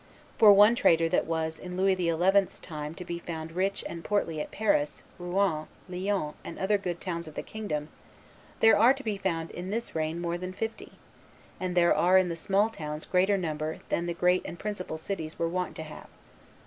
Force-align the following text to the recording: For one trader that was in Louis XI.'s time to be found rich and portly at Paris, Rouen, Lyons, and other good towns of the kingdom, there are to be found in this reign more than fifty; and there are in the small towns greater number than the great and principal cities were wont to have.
For 0.39 0.51
one 0.51 0.73
trader 0.73 1.07
that 1.09 1.27
was 1.27 1.59
in 1.59 1.77
Louis 1.77 1.95
XI.'s 1.95 2.59
time 2.59 2.95
to 2.95 3.05
be 3.05 3.19
found 3.19 3.51
rich 3.51 3.83
and 3.87 4.03
portly 4.03 4.41
at 4.41 4.49
Paris, 4.49 5.03
Rouen, 5.19 5.67
Lyons, 5.87 6.33
and 6.43 6.57
other 6.57 6.79
good 6.79 6.99
towns 6.99 7.27
of 7.27 7.35
the 7.35 7.43
kingdom, 7.43 7.87
there 8.61 8.75
are 8.75 8.95
to 8.95 9.03
be 9.03 9.15
found 9.19 9.51
in 9.51 9.69
this 9.69 9.93
reign 9.93 10.19
more 10.19 10.39
than 10.39 10.53
fifty; 10.53 10.93
and 11.59 11.77
there 11.77 11.93
are 11.93 12.17
in 12.17 12.29
the 12.29 12.35
small 12.35 12.71
towns 12.71 13.05
greater 13.05 13.37
number 13.37 13.77
than 13.89 14.07
the 14.07 14.15
great 14.15 14.41
and 14.43 14.57
principal 14.57 14.97
cities 14.97 15.37
were 15.37 15.47
wont 15.47 15.75
to 15.75 15.83
have. 15.83 16.07